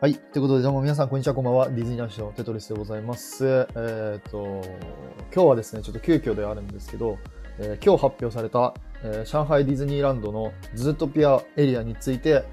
[0.00, 0.14] はい。
[0.14, 1.68] ということで、どうも皆さん、こんにちは、こんばんは。
[1.70, 3.66] ディズニー男子のテトリスでございます。
[3.74, 4.62] えっ、と、
[5.34, 7.18] 今日はですね、ちょっと急遽ではあるんですけど、
[7.58, 12.44] えー今日発表された、えー上海ディズニーランドのズートピアエリアについて、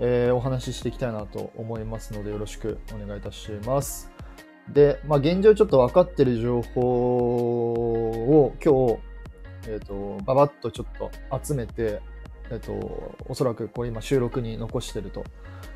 [0.00, 4.10] えお話ししていきたいなと思いますので、よろしくお願いいたします。
[4.68, 12.02] で、まあ、現状ちょっと分かってる情報を今日、えっ、と、ばばっとちょっと集めて、
[12.50, 15.22] えっ、と、おそらくこれ今収録に残してると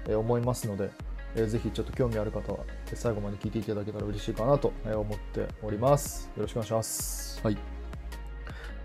[0.08, 0.90] 思いますので、
[1.34, 2.60] えーぜひちょっと興味ある方は
[2.90, 6.30] えー最後まで聞いていただけたら嬉しいかなとえー思っております。
[6.36, 7.40] よろしくお願いします。
[7.42, 7.58] はい。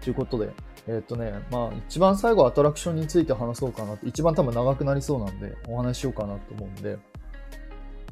[0.01, 0.51] ということで、
[0.87, 6.97] えーっとね、まあ一番最後アトラクションについて話そうかなって、一番多分長くなりそうなんでお話ししようかなと思うんで、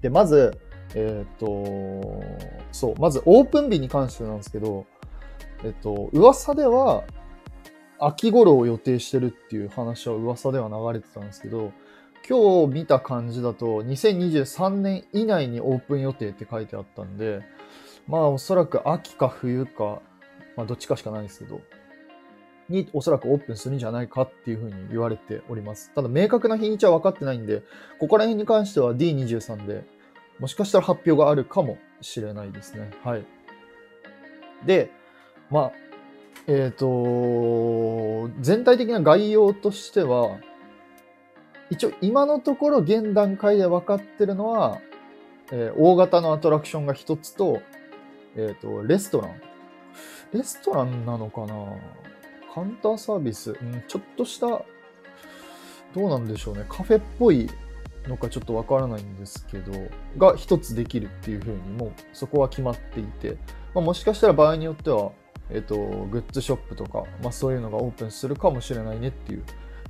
[0.01, 0.59] で、まず、
[0.93, 2.23] えーっと、
[2.71, 4.85] そう、まずオープン日に関してなんですけど、
[5.63, 7.03] えっと、噂では、
[7.97, 11.71] 秋頃を予定してるっていう話は噂では流れてたんですけど、
[12.27, 17.41] 今日見た感じだと、2023年以内にオープン予定って書いてあったんで、
[18.07, 20.01] まあおそらく秋か冬か、
[20.57, 21.61] まあどっちかしかないですけど、
[22.67, 25.91] におそらくオープンするんじゃないかっていうふうに言われております。
[25.93, 27.61] ただ明確な日にちは分かってないんで、
[27.99, 29.85] ここら辺に関しては D23 で、
[30.39, 32.89] もしかしたら発表があるかもしれないですね。
[33.03, 33.25] はい。
[34.65, 34.89] で、
[35.51, 35.71] まあ、
[36.47, 40.39] えっ、と、全体的な概要としては、
[41.69, 44.79] 一応今のところ現段階で分かってるのは、
[45.51, 47.61] えー大型のアトラクションが一つと、
[48.35, 49.41] えっ、と、レストラン。
[50.33, 51.55] レストランなのかな？
[52.53, 54.65] カウンターサービス、うん、ちょっとした、ど
[55.95, 56.65] うなんでしょうね。
[56.67, 57.49] カフェっぽい
[58.07, 59.71] のかちょっとわからないんですけど、
[60.17, 63.37] が一つできるっていうふうにもうそこは決まっていて、
[63.73, 65.11] まあ、もしかしたら場合によっては、
[65.49, 69.43] えっ、と、グッズショップとか、まあそういうのがオープンするかもしれないねっていう、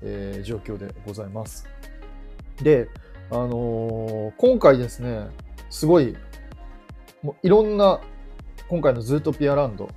[0.05, 1.67] えー状況でございます。
[2.61, 2.87] で、
[3.31, 5.27] あのー今回ですね、
[5.69, 6.15] すごい、
[7.21, 7.99] もういろんな、
[8.69, 9.89] 今回のズートピアランド、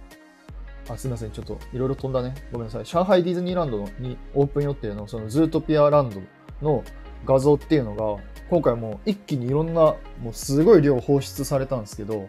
[0.88, 2.34] あ、すみません、ちょっといろいろ飛んだね。
[2.50, 2.84] ごめんなさい。
[2.84, 6.20] 上海ディズニーランドにオープン予定のそのズートピアランド
[6.62, 6.82] の
[7.26, 12.28] 画像っていうのが、今回もう一気にいろんな、もうすごい量放出されたんですけど、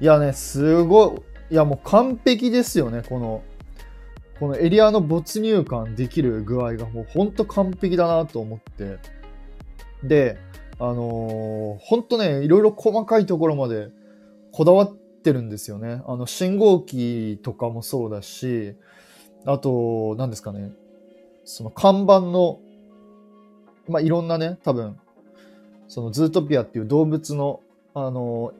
[0.00, 3.42] いやね、すごい、いやもう完璧ですよね、この、
[4.38, 8.98] このエリアの没入感できる具合がもうほんと完璧だなと思って。
[10.02, 10.38] で、
[10.78, 13.88] あのー、ほんとね、いろいろ細かいところまで
[14.52, 16.02] こだわってるんですよね。
[16.06, 18.74] あの、信号機とかもそうだし、
[19.46, 20.72] あと、何ですかね、
[21.44, 22.60] その看板の、
[23.88, 24.98] まあ、いろんなね、多分、
[25.88, 27.60] そのズートピアっていう動物の、
[27.94, 28.52] あの、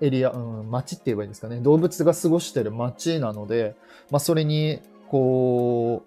[0.00, 1.60] エリア、うん、街って言えばいいんですかね。
[1.60, 3.74] 動物が過ごしてる街なので、
[4.10, 6.04] まあ、それに、こ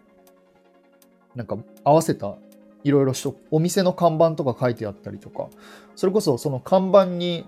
[1.35, 2.35] う、なんか合わせた、
[2.83, 5.47] いろいろしょお店の看板とか書いてあったりとか、
[5.95, 7.45] それこそその看板に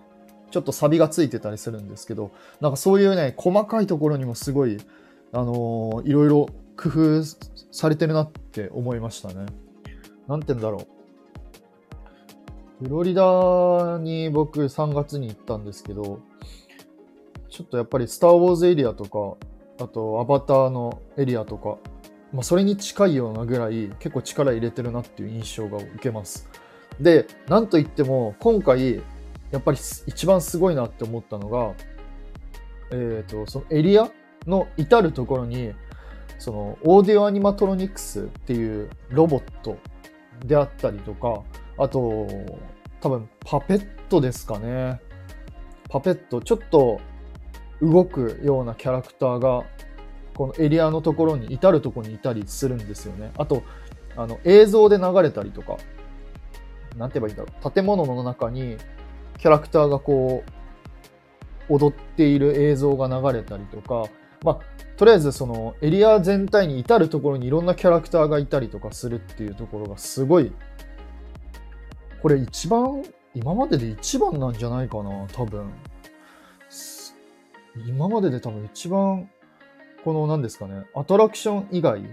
[0.52, 4.78] ちょっとサビがついてたりするんですけど、なんかそういうね、細かいところにもすごい、
[5.32, 7.24] あのーいろいろ工夫
[7.72, 9.46] されてるなって思いましたね。
[10.28, 10.88] なんて言うんだろう。
[12.82, 16.20] フロリダに僕3月に行ったんですけど、
[17.48, 19.38] ちょっとやっぱりスター・ウォーズエリアとか、
[19.84, 21.78] あとアバターのエリアとか、
[22.34, 26.50] まあ、それに近いようなぐらい結構力入れてるなっていう印象が受けます。
[27.00, 28.96] で、なんといっても今回
[29.52, 29.78] やっぱり
[30.08, 31.76] 一番すごいなって思ったのが、
[32.92, 34.10] えっ、と、そのエリア
[34.48, 35.72] の至るところに、
[36.40, 39.78] そのオーディオアニマトロニクスっていうロボット
[40.44, 41.44] であったりとか、
[41.82, 42.28] あと、
[43.00, 45.02] 多分パペットですかね。
[45.90, 47.02] パペット、ちょっと
[47.82, 49.64] 動くようなキャラクターが、
[50.36, 53.32] このエリアのところに、至るところにいたりするんですよね。
[53.36, 53.64] あと、
[54.16, 55.78] あの、映像で流れたりとか、
[56.98, 57.72] なんて言えばいいんだろう。
[57.72, 58.78] 建物の中に、
[59.40, 60.44] キャラクターがこ
[61.68, 64.08] う、踊っている映像が流れたりとか、
[64.44, 64.60] まあ、
[64.98, 70.52] とりあえずそのエリア全体に至るところにいろんなキャラクターがいたりとかするっていうところがすごい、
[72.22, 73.04] これ一番、
[73.34, 75.72] 今までで一番なんじゃないかな、多分。
[77.88, 79.28] 今までで多分一番、
[80.04, 82.04] この何ですかね、アトラクション以外、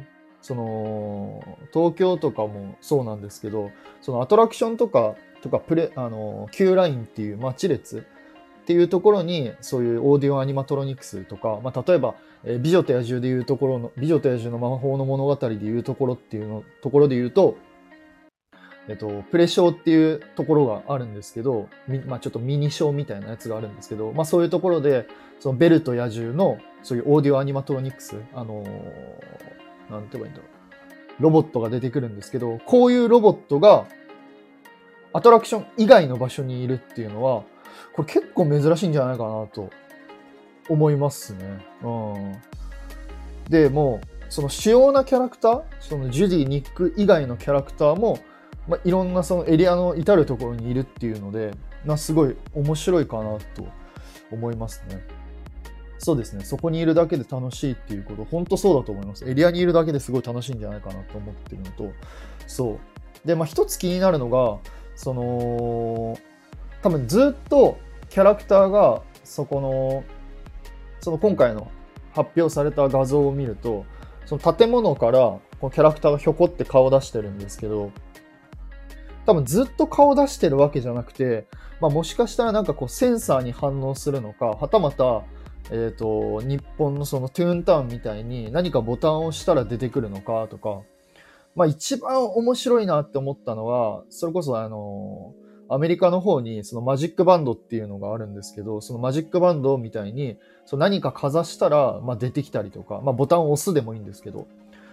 [0.40, 1.42] その、
[1.74, 8.06] 東京とかもそうなんですけど、そのアトラクションとか、とかプレ、あの、Q ラインっていう待ち列
[8.62, 17.56] っていうところに、そういうオーディオアニマトロニクスとか、まあ、例えば、えー美女と野獣でいうところの、美女と野獣の魔法の物語でいうところっていうの、ところで言うと、
[18.88, 21.68] えっと、プレショーっていうところがあるんですけど、
[22.06, 25.06] まあ、ちょっとミニショーみたいなやつがあるんですけど、まあ、そういうところで、
[25.40, 29.48] そのベルと野獣の、そういうオーディオアニマトロニクス、あのー
[29.90, 30.44] なんて言えばいいんだろ
[31.18, 31.22] う。
[31.22, 33.86] ロボットが出てくるんですけど、こういうロボットが、
[35.12, 37.42] アトラクション以外の場所にいるっていうのは、
[37.94, 39.70] これ結構珍しいんじゃないかなと
[40.68, 41.66] 思いますね。
[41.82, 41.88] う
[42.18, 42.36] ん。
[43.48, 48.18] で、もう、その主要なキャラクター、そのジュディ、ニック以外のキャラクターも、
[48.68, 51.52] まあ、いろんなそのエリアの至るところにいるっていうので、
[51.84, 53.66] まあ、すごい面白いかなと
[54.30, 55.02] 思いますね。
[55.98, 56.44] そうですね。
[56.44, 59.28] そこにいるだけで楽しいっていうこと、本当そうだと思います。
[59.28, 61.90] エリアにいるだけですごい楽しいんじゃないかなと思ってるのと、
[62.46, 62.78] そ
[63.24, 63.26] う。
[63.26, 64.58] で、まあ一つ気になるのが、
[64.94, 66.16] その、
[66.82, 67.78] 多分ずっと
[68.10, 70.04] キャラクターが、そこの、
[71.00, 71.70] その今回の
[72.12, 73.84] 発表された画像を見ると、
[74.26, 77.90] その建物からこのキャラクターがひょこって顔出してるんですけど、
[79.28, 81.46] 多分ずっと顔出してるわけじゃなくて、
[81.82, 85.22] まあ、もしかしたらなんかこうセンサーに反応するのか、はたまた、
[85.70, 90.80] えっ、ー、と、日本のそのトゥーンタウンみたいに何かボタンを押したら出てくるのかとか、
[91.54, 95.34] まあ一番面白いなって思ったのは、それこそあの、
[95.68, 104.46] アメリカの方にそのマジックバンドっていうのがあるんですけど、そのマジックバンドみたいに、その何かかざしたら、まあ出てきたりとか、まあボタンを押すでもいいんですけど、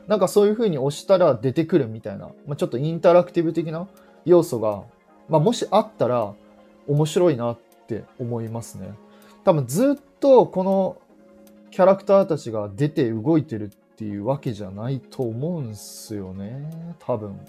[0.08, 3.88] なんかそういう風に押したら出てくるみたいな、まあちょっとインタラクティブ的な
[4.25, 4.83] 要素が、
[5.30, 6.33] まあ、もしあったら
[6.88, 8.94] 面白いなって思いますね。
[9.44, 10.98] 多分ずっとこの
[11.72, 16.95] キャラクターたちが出て動いてるっていうわけじゃないと思うんすよね。
[17.00, 17.39] 多分。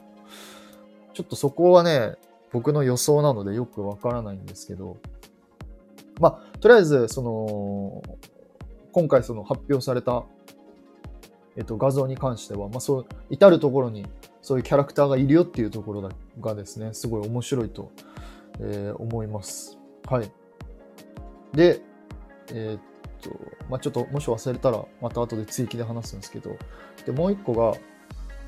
[1.14, 2.16] ちょっとそこはね、
[2.52, 4.96] 僕の予想なのでよくわからないんですけど。
[6.20, 8.02] まあ、とりあえず、その、
[8.92, 10.24] 今回その発表された、
[11.56, 14.06] えっと、画像に関しては、まあそう、至るところに
[14.46, 16.08] そういうキャラクターがいるよっていうところ
[16.40, 17.90] がですね、すごい面白いと、
[18.60, 19.76] えー、思います。
[20.08, 20.30] はい。
[21.52, 21.80] で、
[22.52, 22.80] えー、っ
[23.20, 23.30] と、
[23.68, 26.56] まあ、ちょっともし忘れたら、また後で追記で話すんですけど、
[27.04, 27.76] で、もう一個が、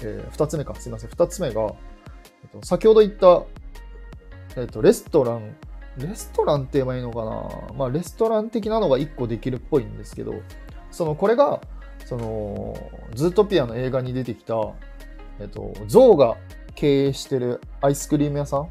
[0.02, 1.10] えー、二つ目か、すいません。
[1.10, 3.42] 二つ目が、えっと、先ほど言った、
[4.54, 5.56] えっと、レストラン、
[5.96, 7.74] レストランって言えばいいのかな？
[7.74, 10.32] まあ、レストラン的なのが一個できるっぽいんですけど、
[10.92, 11.60] その、これが、
[12.04, 12.76] その、
[13.16, 14.54] ズートピアの映画に出てきた、
[15.40, 16.37] えっと、ゾウが
[16.75, 18.69] 経営してるアイスクリーム屋さん、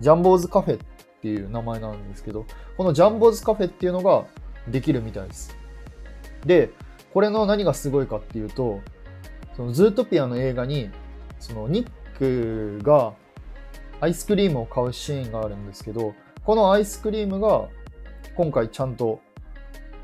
[0.00, 0.78] ジャンボーズカフェっ
[1.20, 4.24] ていう名前なんですけど、このジャンボーズカフェっていうのが
[4.68, 5.56] できるみたいです。
[6.44, 6.70] で、
[7.12, 8.80] これの何がすごいかっていうと、
[9.56, 10.90] そのズートピアの映画に、
[11.38, 13.12] そのニックが
[14.00, 16.14] アイスクリームを買うシーンがあるんですけど、
[16.44, 17.68] このアイスクリームが
[18.34, 19.20] 今回ちゃんと、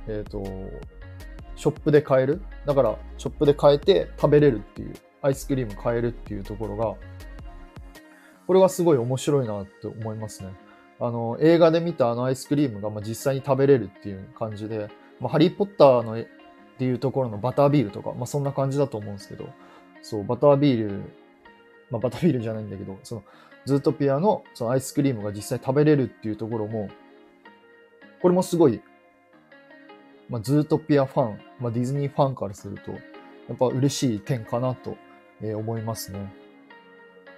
[0.07, 0.45] えっ、ー、と、
[1.57, 2.41] ショップで買える。
[2.67, 6.95] だから、ショップで買えて食べれるっていうアイスクリーム買えるっていうところが、
[8.47, 10.51] これはすごい面白いなって思いますね。
[11.01, 14.89] あの、映画で見たあのアイスクリームが、まあ、実際に食べれるっていう感じで、
[15.21, 16.27] まあ、ハリーポッターのっ
[16.79, 19.49] ていうところのバタービールとか、まあ、そんな感じだと思うんですけど、
[20.03, 21.03] そう、バタービール、
[21.91, 23.25] まあ、バタービールじゃないんだけど、その、
[23.65, 26.89] ズートピアのそのアイスクリームが実際食べれるっていうところも、
[28.23, 28.81] これもすごい、
[30.29, 32.99] まあ、ズートピアファン、まあ、ディズニーファンからすると、や
[33.55, 34.97] っぱ嬉しい点かなと
[35.43, 36.33] えー、思いますね。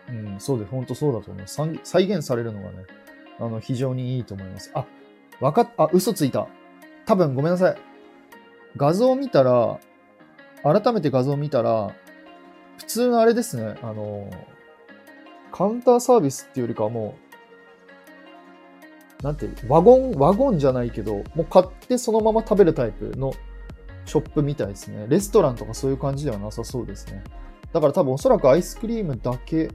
[0.09, 1.61] うん、そうで、本当そうだと思います。
[1.85, 2.85] 再現されるのがね、
[3.39, 4.71] あの、非常にいいと思います。
[4.75, 4.87] あ、
[5.41, 6.49] わかっ、あ、嘘ついた。
[7.07, 7.77] 多分ごめんなさい。
[8.77, 9.79] 画像を見たら、
[10.63, 11.95] 改めて画像を見たら、
[12.79, 14.31] 普通のあれですね、あの、
[15.53, 17.15] カウンターサービスっていうよりかはも
[19.21, 23.33] う、なんていう、ワゴン、ワゴンじゃないけど、もう買ってそのまま食べるタイプの
[24.07, 25.07] ショップみたいですね。
[25.09, 27.23] レストランとかそういう感じではなさそうですね。
[27.73, 29.71] だから多分おそらくアイスクリームだけ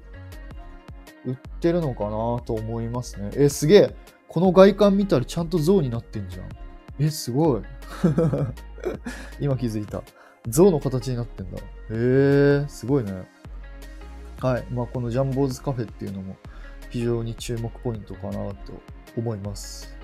[1.26, 2.10] 売ってるのかな
[2.46, 3.32] と思いますね。
[3.36, 3.96] え、すげえ。
[4.28, 6.50] この外観見たらちゃんと象になってんじゃん。
[7.00, 7.62] え、すごい。
[9.40, 10.04] 今気づいた。
[10.48, 11.58] 象の形になってんだ。
[11.58, 11.62] へ
[11.92, 13.28] えー、すごいね。
[14.42, 14.66] はい。
[14.72, 16.36] まあ、このジャンボーズカフェっていうのも
[16.90, 18.56] 非常に注目ポイントかなと
[19.18, 19.96] 思います。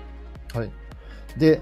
[0.52, 0.72] はい。
[1.36, 1.60] で、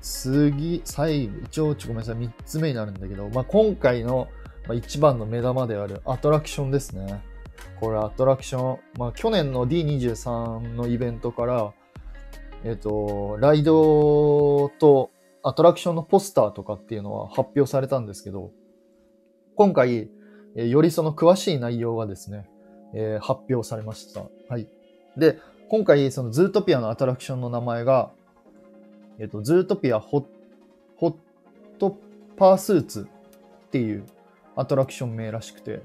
[0.00, 4.28] 次、最後、一応、ちょごめんなさい、3つ目になるんだけど、まあ、今回の
[4.66, 7.22] まあ、一番の目玉であるアトラクションですね。
[7.80, 11.72] これアトラクション、まあ、去年の D23 のイベントから、
[12.64, 15.10] えっ、ー、と、ライドと
[15.42, 18.50] アトラクションのポスターとかっていうのは発表されたんですけど、
[19.54, 20.10] 今回、
[20.56, 22.48] え、よりその詳しい内容がですね、
[22.94, 24.24] えー、発表されました。
[24.48, 24.68] はい。
[25.16, 28.10] で、今回、そのズートピアのアトラクションの名前が、
[29.18, 30.26] えっ、と、ズートピアホ
[30.96, 31.14] ホッ
[31.78, 31.98] ト
[32.36, 33.08] パースーツ
[33.66, 34.04] っていう
[34.56, 35.82] アトラクション名らしくて、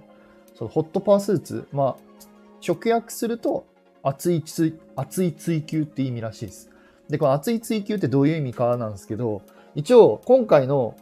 [0.55, 2.27] その Hot Pursuit、まあ、
[2.65, 3.65] 直訳すると、
[4.03, 6.69] 熱い追、熱い追求って意味らしいです。
[7.09, 9.41] で、この熱い追求ってどういう意味かなんですけど、
[9.75, 10.95] 一応、今回の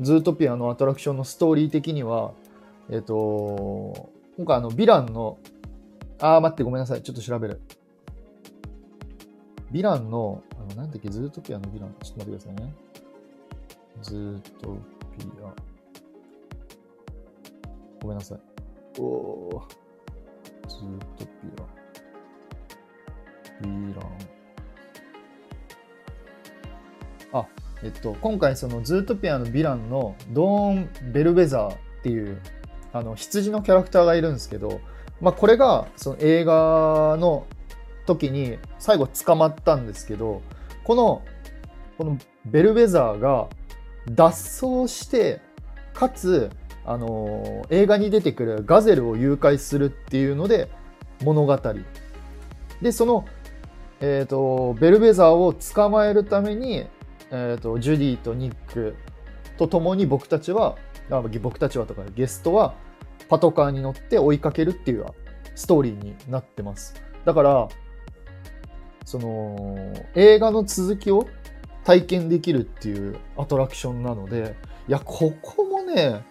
[0.00, 2.32] ズートピアのアトラクションのストーリー的には、
[2.90, 5.38] えっ、と、今回あの、ヴィランの、
[6.20, 7.02] あー、待って、ごめんなさい。
[7.02, 7.60] ちょっと調べる。
[9.72, 11.94] ヴィランの、あの、なんだっけ、ズートピアのヴィラン。
[12.02, 12.74] ちょっと待ってくださいね。
[14.02, 14.76] ズート
[15.18, 15.77] ピア。
[18.08, 18.38] ごめんなさい。
[18.98, 19.68] おー。
[20.66, 21.30] ズートピ
[23.62, 23.66] ア。
[23.66, 24.08] ヴィラン。
[27.34, 27.46] あ、
[27.82, 30.70] えっと、今回そのズートピアのヴィランのドー
[31.10, 32.40] ン・ベルベザーっていう
[32.94, 34.80] あの羊のキャラクターがいるんですけど、
[35.20, 37.46] まあ、これがその映画の
[38.06, 40.40] 時に最後捕まったんですけど
[40.82, 41.22] この
[41.98, 43.50] このベルベザーが
[44.10, 45.42] 脱走して
[45.92, 46.50] かつ、
[46.88, 50.70] あの映画に出てくるガゼルを誘拐するっていうので
[51.22, 51.58] 物語
[52.80, 53.26] でその、
[54.00, 56.86] えーと、ベルベザーを捕まえるために、
[57.30, 58.96] えーとジュディとニック
[59.58, 60.78] と共に僕たちは
[61.42, 62.74] 僕たちはとかゲストは
[63.28, 65.04] パトカーに乗って追いかけるっていう
[65.54, 66.94] ストーリーになってます。
[67.24, 67.68] だから、
[69.04, 71.26] その映画の続きを
[71.84, 74.54] 体験できるっていうアトラクションなので、
[74.88, 76.22] いや、ここもね、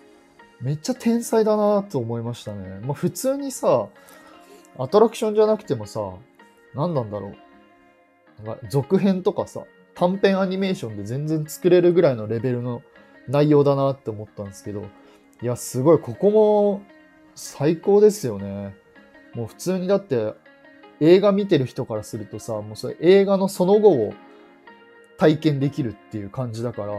[0.62, 2.80] めっちゃ天才だなと思いましたね。
[2.82, 3.88] まあ、普通にさ、
[4.78, 6.02] アトラクションじゃなくてもさ、
[6.74, 7.34] 何なんだろ
[8.42, 8.46] う。
[8.46, 9.64] なんか続編とかさ、
[9.96, 12.82] 短編アニメーションで全然作れるぐらいのレベルの
[13.28, 14.86] 内容だなって思ったんですけど、
[15.42, 16.82] いや、すごい、ここも
[17.36, 18.76] 最高ですよね。
[19.34, 20.34] もう普通にだって
[21.00, 24.14] 映画見てる人からするとさ、もうそれ映画のその後を
[25.18, 26.94] 体験できるっていう感じだから、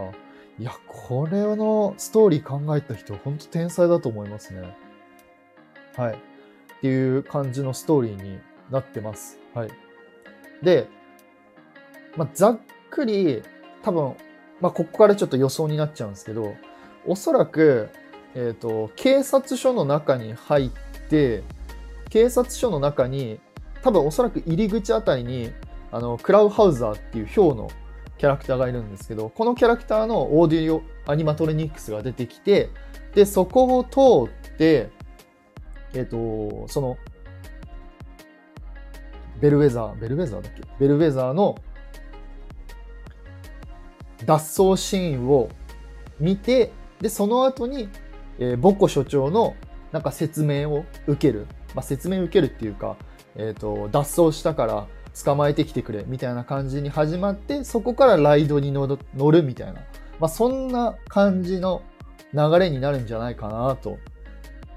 [0.59, 4.75] いや、これのストーリー考えた人、ほんと天才だと思いますね。
[5.95, 6.13] はい。
[6.13, 6.17] っ
[6.81, 8.39] ていう感じのストーリーに
[8.69, 9.37] なってます。
[9.53, 9.69] はい。
[10.61, 10.87] で、
[12.17, 13.41] まあ、ざっくり、
[13.83, 14.15] 多分、
[14.59, 16.55] まあ、ここからちょっと予想になっちゃうんですけど、
[17.07, 17.89] おそらく、
[18.35, 20.69] えっ、ー、と、警察署の中に入っ
[21.09, 21.43] て、
[22.09, 23.39] 警察署の中に、
[23.81, 25.53] 多分おそらく入り口あたりに、
[25.91, 27.69] あの、クラウハウザーっていうヒョウの
[28.19, 32.69] キャラクターがいるんですけど、このキャラクターのオーディオアニマトロニクスが出てきて、
[33.15, 34.89] で、そこを通って、
[35.93, 36.97] えっ、ー、と、その、
[39.39, 40.61] ベルウェザー、ベルウェザーだっけ？
[40.79, 41.55] ベルウェザーの
[44.25, 45.49] 脱走シーンを
[46.19, 47.87] 見て、で、その後に、
[48.37, 49.55] えー、ボコ所長の
[49.93, 51.47] なんか説明を受ける。
[51.73, 52.97] まあ、説明受けるっていうか、
[53.35, 54.87] えっ、ー、と、脱走したから
[55.23, 59.81] 捕まえてきてくれみたいな感じに始まって、そこからライドに乗る乗るみたいな。
[60.19, 61.81] まあ、そんな感じの
[62.33, 63.97] 流れになるんじゃないかなと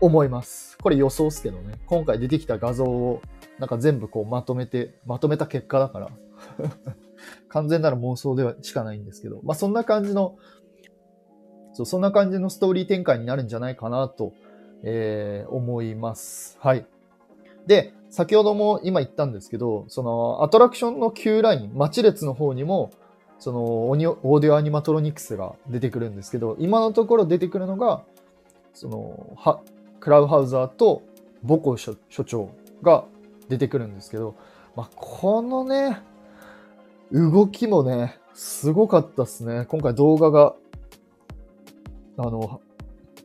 [0.00, 0.78] 思います。
[0.78, 1.74] これ予想ですけどね。
[1.86, 3.22] 今回出てきた画像を
[3.58, 6.08] なんか全部こうまとめて、まとめた結果だから
[7.48, 10.36] 完全なる妄想ではしかないんですけど、まあそんな感じの、
[11.72, 14.32] そう、そんな感じのストーリー展開になるんじゃないかなと、
[14.82, 16.58] えー、思います。
[16.60, 16.86] はい。
[17.66, 22.90] で、先ほども今言ったんですけど、そのアトラクションの Q ライン、待ち列の方にも、
[23.38, 28.02] そのオーディオアニマトロニクスが出てくるんですけど、今のところ出てくるのが、
[28.74, 29.62] その、は、
[29.98, 31.02] クラウハウザーと
[31.42, 32.50] 母校所長
[32.82, 33.06] が
[33.48, 34.34] 出てくるんですけど、
[34.76, 36.02] まあ、このね、
[37.10, 39.64] 動きもね、すごかったっすね。
[39.64, 40.54] 今回動画が、
[42.18, 42.60] あの、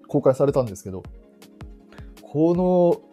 [0.07, 1.03] 公開されたんですけど、
[2.21, 3.06] この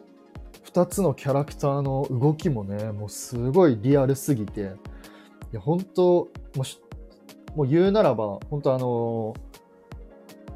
[0.75, 4.64] 2つのキャラクターの動きもね、もうすごいリアルすぎて、い
[5.52, 6.02] や、本当
[6.57, 6.64] も
[7.54, 9.35] う、もう言うならば、本当あの、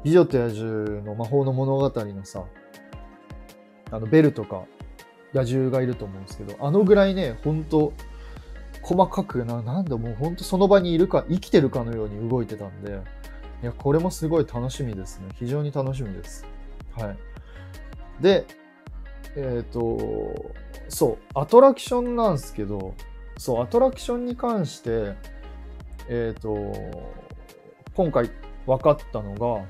[0.03, 2.43] 美女と野獣の魔法の物語のさ、
[3.91, 4.65] あの、ベルとか
[5.33, 7.93] 野獣がいると思うんですけど、あのぐらいね、本当
[8.81, 12.99] 細かくな、なんでもうほんとその場にいるか、生きてるかのように動いてたんで、
[13.63, 15.29] いや、これもすごい楽しみですね。
[15.35, 16.45] 非常に楽しみです。
[16.97, 17.17] はい。
[18.21, 18.45] で、
[19.35, 20.53] えっ、ー、と、
[20.87, 22.95] そう、アトラクションなんですけど、
[23.37, 25.15] そう、アトラクションに関して、
[26.09, 27.13] えっ、ー、と、
[27.93, 28.29] 今回
[28.65, 29.65] 分かったのが、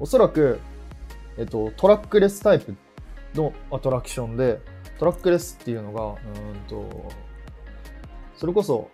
[0.00, 0.60] おそらく、
[1.36, 2.74] えっ、ー、と、トラックレスタイプ
[3.34, 4.60] のアトラクションで、
[4.98, 6.16] トラックレスっていうのが、うん
[6.66, 7.10] と、
[8.36, 8.90] それこそ、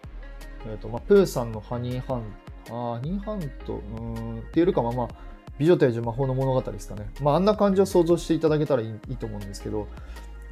[0.68, 2.24] えっ、と、まあ、プーさんのハニーハン
[2.64, 5.08] ト、ハニーハント、うん、っていうか、まあまあ、
[5.58, 7.08] 美女と野獣魔法の物語ですかね。
[7.22, 9.88] まあ、あんな感じを想像していただけたらいいいいと思うんですけど、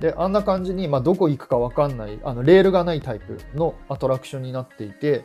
[0.00, 5.24] で、あんな感じに、まあ、どこ行くかわかんない、あの、レールがないタイプのアトラクションになっていて、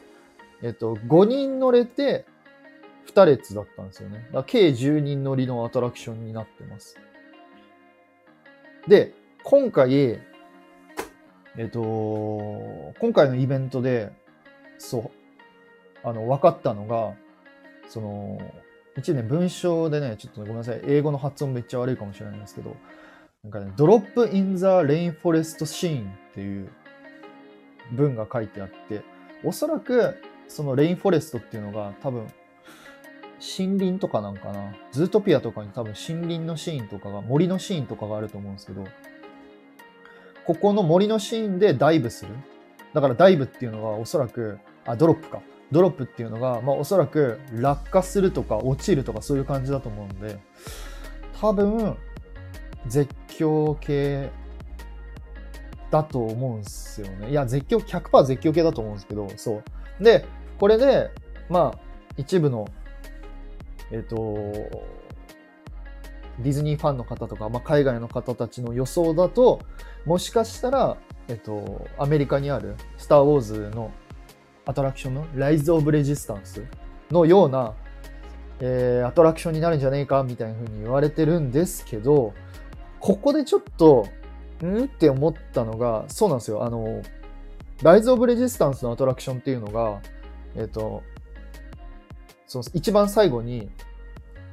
[0.62, 2.26] えっと、5人乗れて、
[3.08, 4.30] 2列だったんですよね。
[4.32, 6.98] だ計10人乗りのアトラクションになってます。
[8.88, 10.20] で、今回、
[11.58, 11.82] えっ、と、
[13.00, 14.12] 今回のイベントで、
[14.78, 15.12] そう、
[16.04, 17.14] あの、分かったのが、
[17.88, 18.40] その、
[19.00, 22.76] 一年文章でね、ちょっとごめんなさい、英語の発音めっちゃ悪いかもしれないんですけど、
[23.44, 26.70] なんかね、 drop in the rainforest scene っていう
[27.92, 29.02] 文が書いてあって、
[29.44, 32.28] おそらくその rainforest っていうのが多分
[33.40, 34.74] 森林とかなんかな。
[34.92, 38.84] ズートピアとかに多分森林のシーンとかが、森のシーンとかがあると思うんですけど、
[40.46, 42.34] ここの森のシーンでダイブする。
[42.94, 45.42] だからダイブっていうのがおそらく、あ、 drop か。
[45.72, 50.40] drop っていうのが、まあおそらく落下するとか落ちるとかそういう感じだと思うんで、
[51.40, 51.96] 多分、
[52.88, 54.30] 絶叫系
[55.92, 57.30] だと思うんすよね。
[57.30, 59.62] いや、絶叫、100%絶叫系だと思うんですけど、そ
[60.00, 60.04] う。
[60.04, 60.26] で、
[60.60, 61.12] これで、
[61.50, 61.80] まあ、
[62.18, 62.68] 一部の
[63.92, 64.16] えっ、ー、と、
[66.40, 69.60] ディズニーファンの方とか、まあ、海外の方たちの予想だと、
[70.06, 70.98] もしかしたら、
[71.28, 73.92] えっ、ー、と、アメリカにあるスター・ウォーズの
[74.66, 76.64] アトラクションのライズ・オブ・レジスタンス
[77.12, 77.74] のような、
[78.60, 82.34] えー、アトラクションになるんじゃねえかみたいな風に言われてるんですけど、
[83.00, 84.08] ここでちょっと、
[84.64, 86.64] んって思ったのが、そうなんですよ。
[86.64, 87.02] あの、
[87.82, 90.02] ライズ・オブ・レジスタンスのアトラクションっていうのが、
[90.56, 91.02] えっ、と、
[92.46, 93.70] その一番最後に、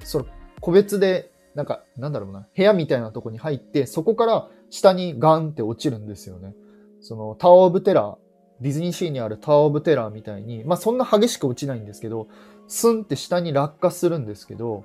[0.04, 0.26] その
[0.60, 6.54] 個別で、なんか、なんだろうな、部屋みたいなとこに入って、そこから下にガンって落ちるんですよね。
[7.00, 8.16] そのタワーオブテラー、
[8.60, 12.26] ディズニーシーにあるタワーオブテラーみたいに、まあそんな激しく落ちないんですけど、
[12.68, 14.84] スンって下に落下するんですけど、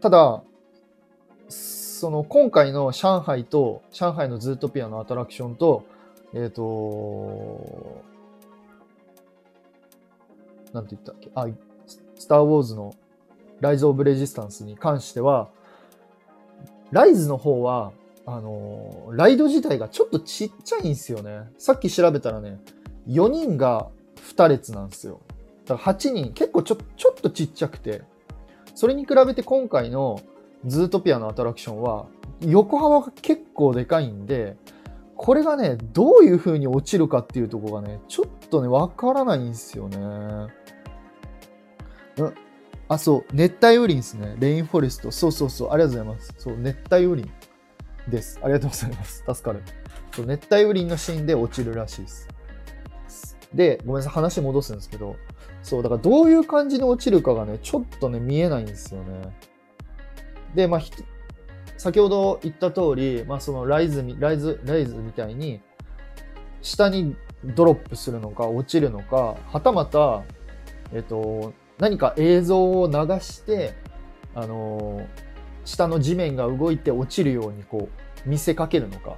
[0.00, 0.42] ただ、
[1.48, 5.84] その今回の上海と、上海のズートピアのアトラクションと、
[6.32, 8.02] えっ、ー、と、
[10.72, 11.30] なんて言ったっけ？
[11.34, 11.46] あ、
[12.18, 12.94] スター・ウォーズの
[13.60, 15.50] ライズ・オブ・レジスタンスに関しては、
[16.90, 17.92] ライズの方は、
[18.24, 21.50] あのー、ライド自体がちょっとちっちゃいんですよね。
[21.58, 22.58] さっき調べたらね、
[23.08, 23.88] 4人が
[24.36, 25.20] 2列なんですよ。
[25.66, 28.02] だから8人、結構ちょちょっとちっちゃくて、
[28.74, 30.20] それに比べて今回の
[30.66, 32.06] ズートピアのアトラクションは、
[32.40, 34.56] 横幅が結構でかいんで、
[35.16, 39.98] これがね、どういう風に落ちるかっていうとこがね、ちょっとね、わからないんですよね。
[42.88, 44.36] あ、そう、熱帯雨林ですね。
[44.38, 45.10] レインフォレスト。
[45.10, 46.34] そうそうそう、ありがとうございます。
[46.38, 47.30] そう、熱帯雨林
[48.08, 48.38] です。
[48.42, 49.24] ありがとうございます。
[49.26, 49.62] 助かる。
[50.14, 52.28] そう、熱帯雨林のシーンで落ちるらしいです。
[53.54, 55.16] で、ごめんなさい、話戻すんですけど、
[55.62, 59.36] そう、だからどういう感じに落ちるかがね、ちょっとね、見えないんですよね。
[60.54, 60.80] で、まあ、
[61.76, 65.60] 先ほど言った通り、まあ、そのライズ、ライズ、ライズみたいに、
[66.60, 70.22] 下にドロップするのか、落ちるのか、はたまた、
[70.92, 73.74] えっと、何か映像を流して、
[74.34, 75.06] あのー、
[75.64, 77.88] 下の地面が動いて落ちるようにこ
[78.26, 79.16] う見せかけるのか。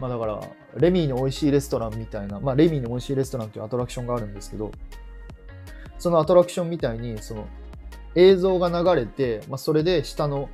[0.00, 0.40] まあだから、
[0.76, 4.72] レミーの美味しいレストランみたいな、まあレミーの美味しいレストランというアトラクションがあるんですけど、
[5.98, 7.46] そのアトラクションみたいに、その
[8.14, 10.48] 映像が流れて、まあそれで下の、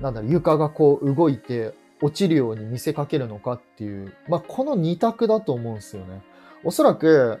[0.00, 6.22] なんだろ、床がこう動いて落ちるように見せかけるのかっていう、まあこの2択だと思うんですよね。
[6.64, 7.40] おそらく、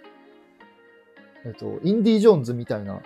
[1.44, 3.00] えっと、インディ・ジョーンズみたいな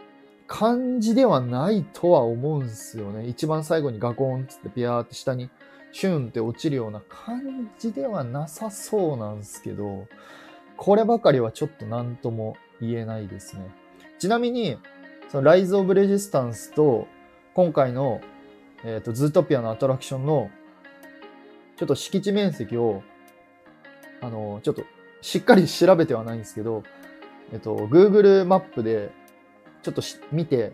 [0.46, 3.26] 感じではないとは思うんすよね。
[3.26, 5.50] 一番最後にガコーンつってピアーって下に
[5.92, 10.06] シュンって落ちるような感じではなさそうなんすけど、
[10.76, 13.70] こればかりはちょっと何とも言えないですね。
[14.18, 14.76] ちなみに、
[15.30, 17.06] そのライズ・オブ・レジスタンスと
[17.54, 18.20] 今回の、
[18.84, 20.50] えっ、ー、と、ズートピアのアトラクションの
[21.76, 23.02] ちょっと敷地面積を、
[24.20, 24.84] あの、ちょっと
[25.22, 26.82] しっかり調べてはないんですけど、
[27.52, 29.10] えっと、Google マップで
[29.84, 30.72] ちょっと見て、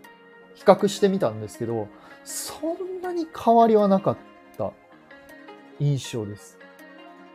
[0.55, 1.89] 比較してみたんですけど、
[2.25, 4.17] そんなに変わりはなかっ
[4.57, 4.73] た
[5.81, 6.59] 印象です。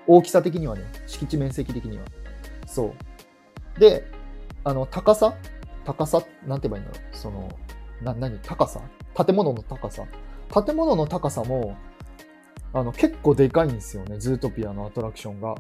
[0.07, 2.05] 大きさ的にはね、敷地面積的には。
[2.65, 2.93] そ
[3.75, 3.79] う。
[3.79, 4.09] で、
[4.63, 5.35] あの、高さ？
[5.83, 6.23] 高さ？
[6.45, 7.49] なんて言えばいいんだろうその、
[8.01, 8.39] な、何？
[8.39, 8.81] 高さ？
[9.15, 10.03] 建物の高さ？
[10.65, 11.75] 建物の高さも、
[12.73, 14.17] あの、結構でかいんですよね。
[14.19, 15.55] ズートピアのアトラクションが。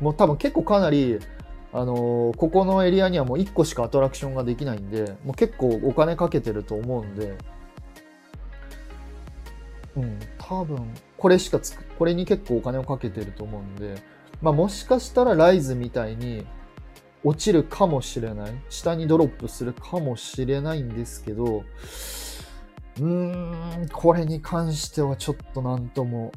[0.00, 1.18] もう多分結構かなり、
[1.72, 7.36] あの、ここのエリアにはもう1個しかアトラクションができないんで、もう結構お金かけてると思うんで、
[9.96, 13.94] うん、多分、これしかつく、これに結構お金をかけてると思うんで、
[14.42, 16.46] まあもしかしたらライズみたいに
[17.24, 18.52] 落ちるかもしれない。
[18.68, 21.64] 下にドロップするかもしれないんですけど、
[22.98, 26.32] うーん、これに関してはちょっとなんとも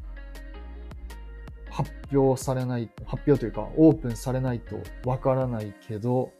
[1.76, 6.32] 発表されない、発表というか、オープンされないとわからないけど、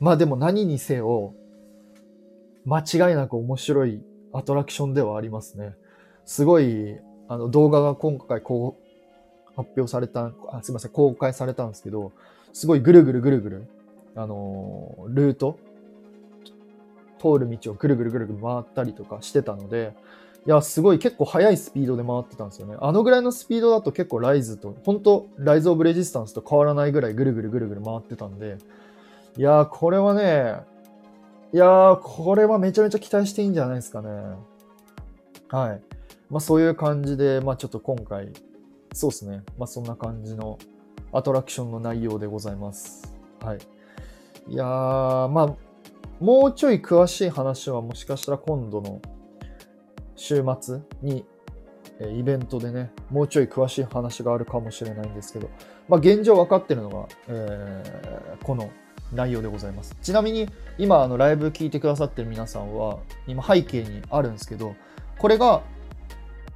[0.00, 1.32] まあでも何にせよ、
[2.66, 4.02] 間違いなく面白い
[4.34, 5.74] アトラクションではありますね。
[6.26, 12.12] すごい、あの動画が今回こう発表された、あすいません、公開されたんですけど、
[12.52, 13.66] すごいぐるぐるぐるぐる、
[14.14, 15.58] あの、ルート、
[17.18, 19.94] 通る道をぐるぐるぐるぐる回ったりとかしてたので、
[20.46, 22.76] いや、すごい結構速いスピードで回ってたんですよね。
[22.80, 28.58] あのぐらいのスピードだと結構ライズと、本当ライズオブレジスタンスと変わらないぐらいぐるぐるぐるぐる回ってたんで、
[29.36, 30.60] いやー、これはね、
[31.52, 34.08] いやー、これはめちゃめちゃ期待していいんじゃないですかね。
[35.48, 35.82] はい。
[36.30, 38.32] まあそういう感じで、まあちょっと今回、
[38.92, 39.42] そうですね。
[39.58, 40.58] まあそんな感じの
[41.12, 43.12] アトラクションの内容でございます。
[43.40, 43.58] はい。
[44.48, 45.54] いやー、まあ、
[46.20, 49.00] もうちょい詳しい話はもしかしたら今度の
[50.16, 51.24] 週末に、
[52.00, 55.48] えイベントでね、もうちょい詳しい話があるかもしれないんですけど、
[55.88, 58.70] まあ、現状分かってるのが、えー、この
[59.12, 59.96] 内容でございます。
[60.02, 60.48] ちなみに、
[60.78, 64.74] 今、あの、ライブ聞いてくださってる皆さんは、今背景にあるんですけど、
[65.18, 65.62] これが、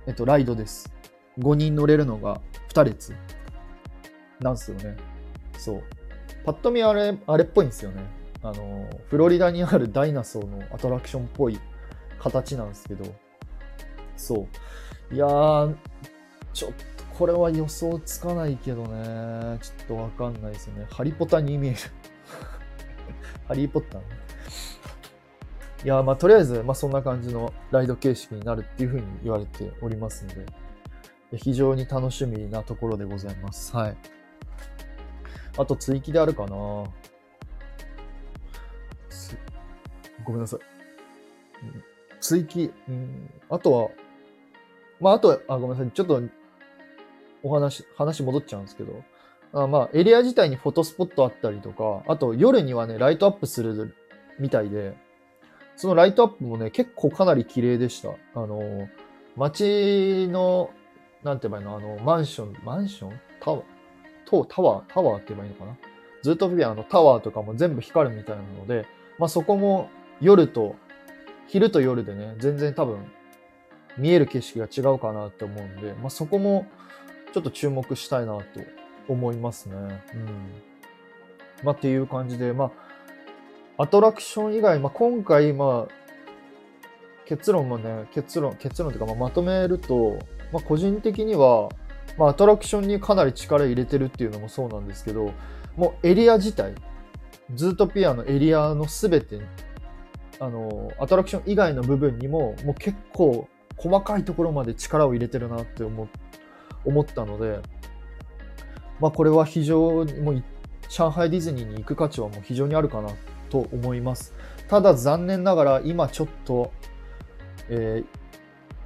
[0.06, 0.92] えっと、ライドです。
[1.38, 2.40] 5人乗れるのが
[2.74, 3.14] 2列
[4.40, 4.96] なんですよね。
[5.56, 5.82] そう。
[6.44, 8.02] パッと見あれ、あれっぽいんですよね。
[8.42, 11.60] あの、フロリダにあるダイナソーのアトラクションっぽい
[12.18, 13.04] 形なんですけど、
[14.20, 14.46] そ
[15.10, 15.14] う。
[15.14, 15.74] いやー、
[16.52, 19.58] ちょっとこれは予想つかないけどね。
[19.60, 20.86] ちょっとわかんないですよね。
[20.90, 21.76] ハリポタに見える
[23.48, 24.06] ハリーポッターね。
[25.82, 30.46] いやまあとりあえず、まあそんな感じのライド形式になるっていうふうに言われておりますので、
[31.36, 33.74] 非常に楽しみなところでございます。
[33.74, 33.96] はい。
[35.56, 36.84] あと追記であるかな
[40.24, 40.60] ごめんなさい。
[42.20, 43.90] 追記、うん、あとは、
[45.00, 45.90] まあ、あと、あ、ごめんなさい。
[45.90, 46.22] ちょっと、
[47.42, 49.02] お話、話戻っちゃうんですけど、
[49.52, 53.96] あまあ、エリア自体にフォトスポットあったりとか、あと夜にはね、ライトアップする
[54.38, 54.94] みたいで、
[55.74, 58.10] そのライトアップもね、結構かなり綺麗でした。
[58.10, 58.88] あの、
[59.36, 60.70] 街の、
[61.24, 61.76] なんて言えばいいの？
[61.76, 63.20] あの、マンション、マンション？
[63.40, 63.62] タワー？
[64.26, 64.84] タワー？
[64.92, 65.76] タワーって言えばいいのかな？
[66.22, 68.86] ずっとフィギュアのタワーとかも全部光るみたいなので、
[69.18, 69.88] まあそこも
[70.20, 70.76] 夜と、
[71.48, 72.98] 昼と夜でね、全然多分
[74.00, 76.66] 見える景色が違うかなって思うんで、まあそこも
[77.32, 78.42] ちょっと注目したいなと
[79.08, 79.76] 思いますね。
[79.76, 79.92] うん。
[81.62, 82.72] まあっていう感じで、ま
[83.76, 85.94] あ、アトラクション以外、まあ今回、まあ、
[87.26, 90.18] 結論もね、結論、結論というか、まあ、まとめると、
[90.52, 91.68] まあ個人的には、
[92.18, 95.32] まあ、アトラクションにかなり力入れてるっていうのもそうなんですけど、
[95.76, 96.74] もうエリア自体、
[97.54, 99.40] ズートピアのエリアのすべて、
[100.40, 103.46] あの、アトラクション以外の部分にも、もう結構
[103.80, 106.06] 細かいところまで力を入れてるなって思
[106.84, 107.60] 思ったので、
[109.00, 110.44] まあ、これは非常にもう
[110.88, 113.10] 上海ディズニーに行く価値はもう非常にあるかな
[113.48, 114.34] と思います。
[114.68, 116.72] ただ残念ながら今ちょっと、
[117.70, 118.04] え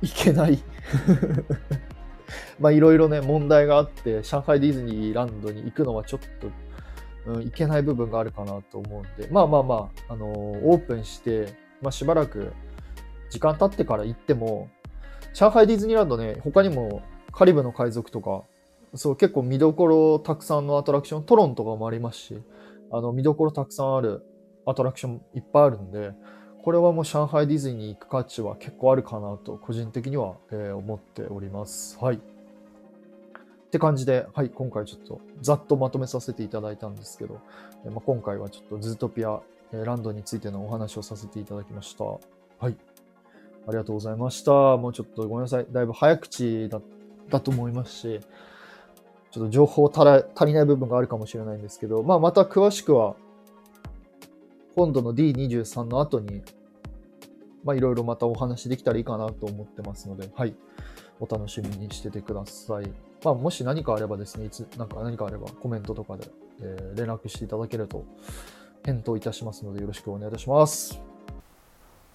[0.00, 0.58] ー、行けない
[2.60, 6.20] まあいろいろね問題があって上海ディズニーランドに行くのはちょっ
[7.26, 12.52] と、うん、行けない部分があるかなと思うんでまあまあまあ、あのー、オープンして、まあ、しばらく
[13.28, 14.70] 時間経ってから行っても
[15.34, 18.44] 上海ディズニーランドね他にもカリブの海賊とか
[18.94, 22.42] そう結構見どころたくさんのアトラクショントロンとかもありますし
[22.92, 24.24] あの見どころたくさんある
[24.64, 26.12] アトラクションいっぱいあるんで
[26.64, 31.98] これはもう上海ディズニーに行く価値は結構あるかなと個人的には、え、思っております。
[32.00, 32.16] はい。
[32.16, 32.20] っ
[33.70, 37.38] て感じで、はい、今回ちょっとざっとまとめさせていただいたんですけど、
[37.84, 39.42] えまあ、今回はちょっとズートピア、
[39.74, 42.04] えランドについてのお話をさせていただきました。
[42.04, 42.18] は
[42.70, 42.76] い。
[43.66, 44.50] ありがとうございました。
[44.76, 45.66] もうちょっとごめんなさい。
[45.70, 46.82] だいぶ早口だっ
[47.30, 48.20] たと思いますし、
[49.30, 53.16] ちょっと情報足りない部分があるかもしれないんですけど、まあ、また詳しくは、
[54.76, 56.42] 今度の D23 の後に、
[57.64, 60.54] まあ、いろいろまたお話できたらいいかなと思ってますので、はい。
[61.20, 62.90] お楽しみにしててください。
[63.24, 66.28] まあ、もし何かあればですね、いつ、なんか何かあればコメントとかで、
[66.60, 68.04] えー、連絡していただけると
[68.84, 71.13] 返答いたしますのでよろしくお願いいたします。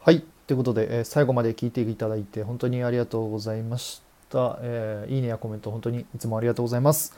[0.09, 0.23] はい。
[0.47, 4.57] ということで、えー、最後まで聞いていただいて本当にありがとうございました。
[4.63, 7.15] えー、いいねやコメント本当にいつもありがとうございます。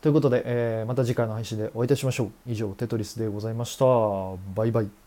[0.00, 2.30] ということで、えー、また次回の配信でお会いいたしましょう。
[2.46, 3.84] 以上、テトリスでございました。
[4.54, 5.03] バイバイ。